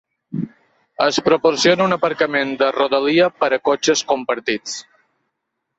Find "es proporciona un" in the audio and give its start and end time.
1.07-1.95